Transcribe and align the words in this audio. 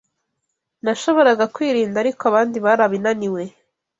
Nashoboraga 0.83 1.45
kwirinda 1.55 1.97
ariko 2.03 2.21
abandi 2.29 2.57
barabinaniwe. 2.65 3.43